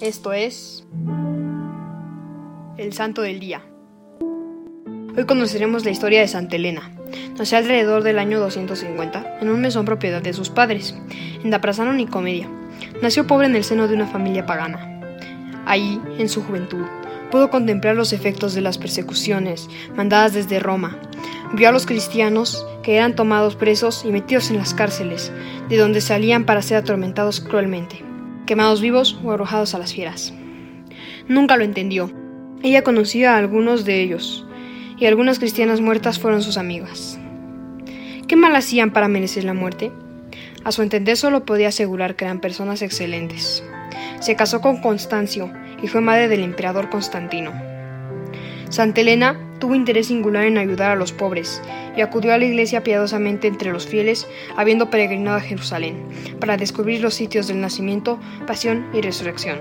Esto 0.00 0.32
es 0.32 0.84
el 2.76 2.92
Santo 2.92 3.22
del 3.22 3.38
Día. 3.38 3.62
Hoy 5.16 5.24
conoceremos 5.24 5.84
la 5.84 5.92
historia 5.92 6.20
de 6.20 6.26
Santa 6.26 6.56
Elena. 6.56 6.90
Nació 7.38 7.58
alrededor 7.58 8.02
del 8.02 8.18
año 8.18 8.40
250 8.40 9.38
en 9.40 9.48
un 9.48 9.60
mesón 9.60 9.84
propiedad 9.84 10.20
de 10.20 10.32
sus 10.32 10.50
padres, 10.50 10.96
en 11.42 11.50
Daprasano 11.50 11.92
Nicomedia. 11.92 12.48
Nació 13.02 13.28
pobre 13.28 13.46
en 13.46 13.54
el 13.54 13.62
seno 13.62 13.86
de 13.86 13.94
una 13.94 14.08
familia 14.08 14.46
pagana. 14.46 15.00
Ahí, 15.64 16.00
en 16.18 16.28
su 16.28 16.42
juventud, 16.42 16.84
pudo 17.30 17.48
contemplar 17.48 17.94
los 17.94 18.12
efectos 18.12 18.54
de 18.54 18.62
las 18.62 18.78
persecuciones 18.78 19.68
mandadas 19.94 20.34
desde 20.34 20.58
Roma. 20.58 20.98
Vio 21.52 21.68
a 21.68 21.72
los 21.72 21.86
cristianos 21.86 22.66
que 22.82 22.96
eran 22.96 23.14
tomados 23.14 23.54
presos 23.54 24.04
y 24.04 24.10
metidos 24.10 24.50
en 24.50 24.58
las 24.58 24.74
cárceles, 24.74 25.32
de 25.68 25.76
donde 25.76 26.00
salían 26.00 26.46
para 26.46 26.62
ser 26.62 26.78
atormentados 26.78 27.40
cruelmente, 27.40 28.03
quemados 28.46 28.80
vivos 28.80 29.18
o 29.24 29.32
arrojados 29.32 29.74
a 29.74 29.78
las 29.78 29.92
fieras. 29.94 30.34
Nunca 31.28 31.56
lo 31.56 31.64
entendió. 31.64 32.10
Ella 32.62 32.82
conocía 32.82 33.34
a 33.34 33.38
algunos 33.38 33.84
de 33.84 34.00
ellos, 34.00 34.46
y 34.98 35.06
algunas 35.06 35.38
cristianas 35.38 35.80
muertas 35.80 36.18
fueron 36.18 36.42
sus 36.42 36.56
amigas. 36.56 37.18
¿Qué 38.28 38.36
mal 38.36 38.56
hacían 38.56 38.92
para 38.92 39.08
merecer 39.08 39.44
la 39.44 39.54
muerte? 39.54 39.92
A 40.64 40.72
su 40.72 40.82
entender 40.82 41.16
solo 41.16 41.44
podía 41.44 41.68
asegurar 41.68 42.16
que 42.16 42.24
eran 42.24 42.40
personas 42.40 42.80
excelentes. 42.80 43.62
Se 44.20 44.34
casó 44.34 44.60
con 44.60 44.80
Constancio 44.80 45.52
y 45.82 45.88
fue 45.88 46.00
madre 46.00 46.28
del 46.28 46.42
emperador 46.42 46.88
Constantino. 46.88 47.52
Santa 48.70 49.02
Elena 49.02 49.38
tuvo 49.58 49.74
interés 49.74 50.08
singular 50.08 50.44
en 50.44 50.58
ayudar 50.58 50.90
a 50.90 50.96
los 50.96 51.12
pobres 51.12 51.62
y 51.96 52.00
acudió 52.00 52.34
a 52.34 52.38
la 52.38 52.44
iglesia 52.44 52.82
piadosamente 52.82 53.48
entre 53.48 53.72
los 53.72 53.86
fieles, 53.86 54.26
habiendo 54.56 54.90
peregrinado 54.90 55.36
a 55.36 55.40
Jerusalén, 55.40 56.08
para 56.40 56.56
descubrir 56.56 57.00
los 57.00 57.14
sitios 57.14 57.46
del 57.46 57.60
nacimiento, 57.60 58.18
pasión 58.46 58.86
y 58.92 59.00
resurrección. 59.00 59.58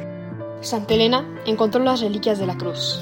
Santa 0.62 0.94
Elena 0.94 1.28
encontró 1.46 1.84
las 1.84 2.02
reliquias 2.02 2.40
de 2.40 2.48
la 2.48 2.58
cruz. 2.58 3.02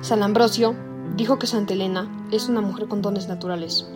San 0.00 0.22
Ambrosio 0.22 0.74
dijo 1.16 1.38
que 1.38 1.46
Santa 1.46 1.74
Elena 1.74 2.08
es 2.30 2.48
una 2.48 2.60
mujer 2.60 2.88
con 2.88 3.00
dones 3.00 3.28
naturales, 3.28 3.86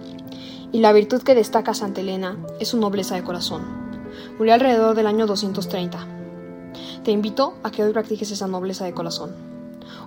y 0.72 0.80
la 0.80 0.92
virtud 0.92 1.22
que 1.22 1.34
destaca 1.34 1.72
a 1.72 1.74
Santa 1.74 2.00
Elena 2.00 2.36
es 2.60 2.68
su 2.68 2.78
nobleza 2.78 3.14
de 3.14 3.24
corazón. 3.24 3.62
Murió 4.38 4.54
alrededor 4.54 4.94
del 4.94 5.06
año 5.06 5.26
230. 5.26 6.06
Te 7.04 7.10
invito 7.10 7.54
a 7.62 7.70
que 7.70 7.82
hoy 7.82 7.92
practiques 7.92 8.30
esa 8.30 8.46
nobleza 8.46 8.84
de 8.84 8.92
corazón. 8.92 9.32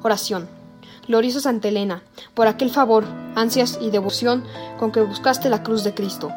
Oración. 0.04 0.61
Gloriosa 1.08 1.42
Santa 1.42 1.68
Elena, 1.68 2.04
por 2.34 2.48
aquel 2.48 2.70
favor, 2.70 3.06
ansias 3.36 3.80
y 3.82 3.90
devoción 3.90 4.44
con 4.80 4.92
que 4.92 5.02
buscaste 5.02 5.50
la 5.50 5.64
cruz 5.64 5.84
de 5.84 5.94
Cristo, 5.94 6.32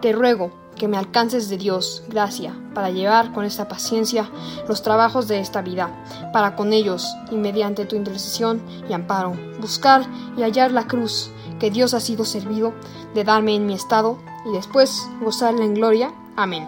te 0.00 0.12
ruego 0.12 0.52
que 0.76 0.88
me 0.88 0.96
alcances 0.96 1.48
de 1.48 1.56
Dios 1.56 2.02
gracia 2.08 2.54
para 2.74 2.90
llevar 2.90 3.32
con 3.32 3.44
esta 3.44 3.68
paciencia 3.68 4.28
los 4.68 4.82
trabajos 4.82 5.28
de 5.28 5.40
esta 5.40 5.62
vida, 5.62 5.90
para 6.32 6.56
con 6.56 6.72
ellos 6.72 7.06
y 7.30 7.36
mediante 7.36 7.84
tu 7.84 7.96
intercesión 7.96 8.60
y 8.88 8.92
amparo 8.92 9.34
buscar 9.60 10.04
y 10.36 10.42
hallar 10.42 10.72
la 10.72 10.86
cruz 10.86 11.30
que 11.58 11.70
Dios 11.70 11.94
ha 11.94 12.00
sido 12.00 12.24
servido 12.24 12.72
de 13.14 13.24
darme 13.24 13.54
en 13.54 13.66
mi 13.66 13.74
estado 13.74 14.18
y 14.46 14.52
después 14.52 15.08
gozarla 15.20 15.64
en 15.64 15.74
gloria. 15.74 16.12
Amén. 16.36 16.66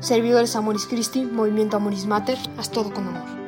Servidores 0.00 0.54
Amoris 0.54 0.86
Christi, 0.86 1.24
Movimiento 1.24 1.76
Amoris 1.76 2.06
Mater, 2.06 2.38
haz 2.58 2.70
todo 2.70 2.92
con 2.92 3.08
amor. 3.08 3.43